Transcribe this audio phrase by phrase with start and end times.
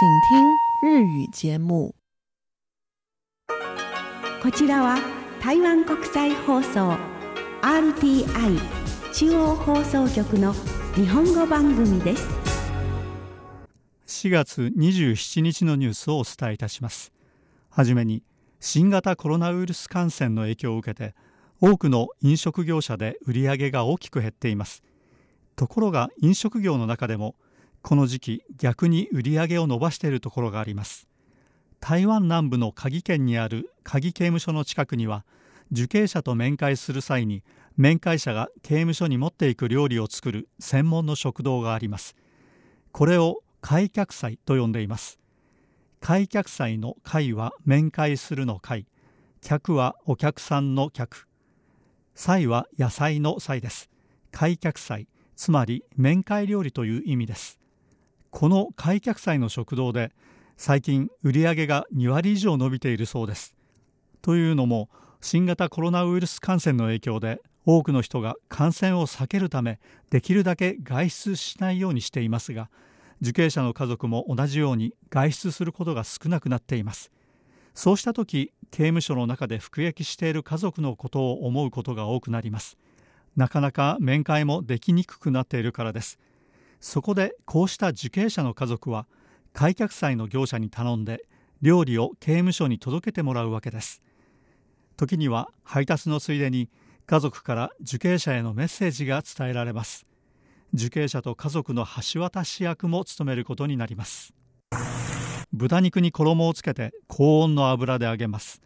[0.00, 1.92] 请听日语节目。
[4.40, 4.96] こちらは
[5.42, 6.96] 台湾国際放送
[7.62, 8.60] RTI
[9.12, 10.54] 中央放送局の
[10.94, 12.28] 日本語番組です。
[14.06, 17.12] 4月27日のニュースをお伝えいたします。
[17.68, 18.22] はじめに
[18.60, 21.16] 新型コロナウイルス感染の影響を受けて
[21.60, 24.84] 多くの飲食業者で売り上げが大きく減っています
[25.56, 27.34] ところが飲食業の中でも
[27.82, 31.08] この時期逆に売り上げを伸ばしているところがあります。
[31.80, 35.24] 台湾南部の鍵県にある鍵刑務所の近くには
[35.70, 37.42] 受刑者と面会する際に
[37.76, 42.16] 面会者が刑務所に持っていく料理を作る専門の食堂があります。
[42.92, 45.18] これを開客祭と呼んでいます。
[46.00, 48.86] 開客祭の会は面会するの会。
[49.40, 51.28] 客はお客さんの客。
[52.14, 53.88] 菜は野菜の菜です。
[54.32, 55.06] 開客祭
[55.36, 57.60] つまり面会料理という意味です。
[58.30, 60.12] この開客祭の食堂で
[60.56, 63.54] 最近売り上げが2割以上伸びているそうです。
[64.22, 64.88] というのも
[65.20, 69.78] 新型コロナウイルス感染の影響で多くの人が感染を避けるため
[70.10, 72.70] できるだけ外出しないようにしていますが
[73.20, 77.10] 受刑者の家族も同じように外出することが少なくなっています。
[77.74, 82.76] そうした時刑務所の中で服役している家族のことを思うことが多くなります。
[83.36, 86.18] なかなか面会もできにくくなっているからです。
[86.80, 89.06] そこでこうした受刑者の家族は
[89.52, 91.24] 開脚祭の業者に頼んで
[91.60, 94.02] 料理を刑務所に届けてもらうわけです。
[94.96, 96.68] 時には配達のついでに
[97.06, 100.06] 家族から受刑者へのメッセージが伝えられます。
[100.74, 104.34] 受刑者と家族の橋渡し役も務めることになります。
[105.52, 108.60] 豚肉に衣をつけて高温の油で揚げます。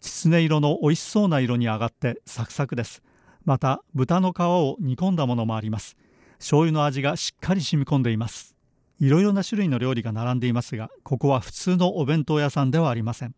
[0.00, 3.02] きつね色の美味しそうな色に揚がってサクサクです。
[3.44, 5.96] また豚の皮を煮込んだものもあります。
[6.38, 8.54] 醤油の味がしっかり染み込んでいます。
[9.00, 13.34] いろいろな種類の料理が並んでいますがここは普通のお弁当屋さんではありません。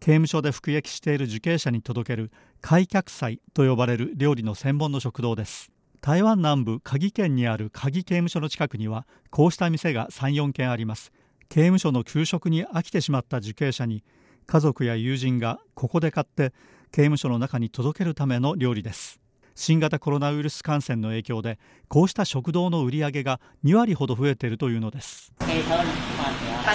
[0.00, 5.70] 刑務所で服役している受刑者に届ける開脚祭と呼ばれる料理の専門の食堂です。
[6.00, 11.12] 台湾南部鍵県にある鍵刑務所の近くにはこうした店が34軒あります。
[11.48, 14.04] 刑務所の給食に飽きてしまった受刑者に
[14.46, 16.52] 家族や友人がここで買って
[16.92, 19.20] 刑務所の中に届けるための料理です。
[19.58, 21.58] 新型コロナウイルス感染の影響で
[21.88, 25.32] こうした食堂の売り上げが2割ほど増えているというのです。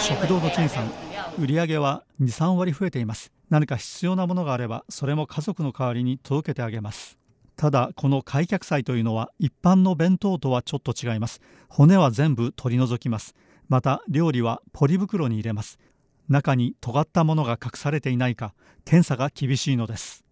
[0.01, 0.91] 食堂の陳さん
[1.39, 3.31] 売り上げは23割増えています。
[3.49, 7.17] 何か必要なものがあればそれも家族の代わりに届けてあげます。
[7.55, 11.39] ただこの開脚祭というのは一般の弁当とはちょっと違います。
[11.69, 13.33] 骨は全部取り除きます。
[13.69, 15.79] また料理はポリ袋に入れます。
[16.27, 20.25] 中に尖ったものが隠されていないか検査が厳しいのです。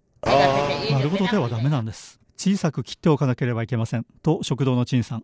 [0.92, 5.24] 丸ごとではダメなんです小さく切っておかなければいけませんと食堂の陳さん。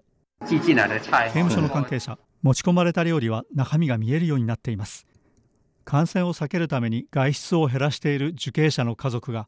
[1.33, 5.07] 刑務所の関係者持ち込まれた料理は中身が見えるようになっています。
[5.83, 9.47] 感染を避けるために外出を減らしている受刑者の家族が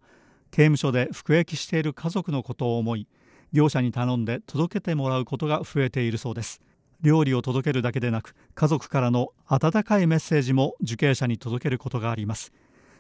[0.50, 3.08] 刑務所で服役している家族のことを思い
[3.54, 6.62] 業者に頼んで届けてもらうことが増えているそうです。
[7.04, 12.52] 料理を届けるだけでなく家族からの温かいメッセージも受刑者に届けることがあります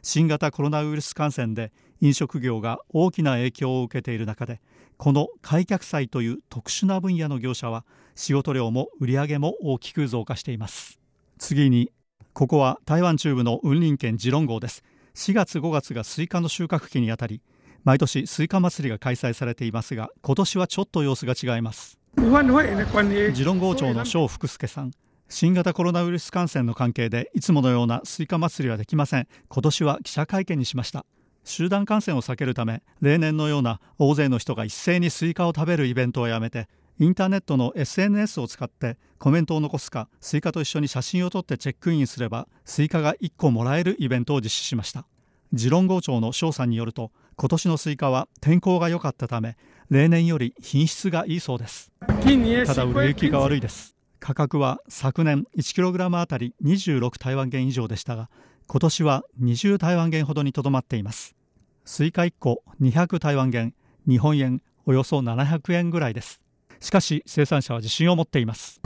[0.01, 1.71] 新型コロナウイルス感染で
[2.01, 4.61] 飲食業が大きな影響を受けている中で
[4.97, 10.99] この会客菜という特殊な分野の業者は仕事量も売り上げも大きく増加しています。
[11.37, 11.91] 次に
[12.33, 14.83] ここは台湾中部の雲林県二崙郷です。
[15.15, 17.41] 4月5月がスイカの収穫期にあたり
[17.83, 21.97] 毎年スイカ祭りが開催されていますが今年はちょっと様子が違います。
[23.31, 24.91] 二崙郷長の鍾福助さん
[25.29, 29.27] 新型コロナウイルス感染の関係でいつものようなスイカ祭りはできません。
[29.47, 31.05] 今年は記者会見にしました。
[31.43, 36.67] 集団感染を避けるため例年のような大勢の人が一斉にスイカを食べるイベントをやめて
[36.99, 45.05] インターネットの SNS を使ってコメントを残すかスイカと一緒に写真を撮ってチェックインすればスイカが1個もらえるイベントを実施しました。
[45.53, 49.57] 二崙郷長の鍾さんによると今年のスイカは天候が良かったため
[49.89, 51.91] 例年より品質がいいそうです。
[52.65, 58.29] ただ売れ行きが悪いです価格は昨年 1kg あたり26台湾元以上でしたが
[58.67, 61.35] 今年は20台湾元ほどにとどまっています。
[61.85, 63.73] スイカ1個200台湾元
[64.07, 66.39] 日本円およそ700円ぐらいです。
[66.79, 68.79] しかし生産者は自信を持っています。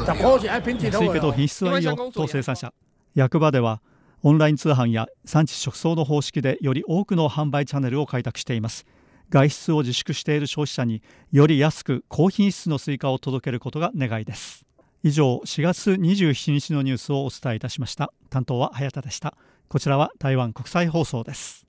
[0.88, 2.74] 安いけど品質はいいよと生産者。
[3.14, 3.82] 役場では
[4.22, 8.86] オンライン通販や産地直送の方式でより多くの販売チャンネルを開拓しています。
[9.30, 11.02] 外出を自粛している消費者に
[11.32, 14.64] より安く高品質のスイカを届けることが願いです
[15.06, 18.14] 以上4月27日のニュースをお伝えいたしました。
[18.30, 19.36] 担当は早田でした。
[19.68, 21.63] こちらは台湾国際放送です。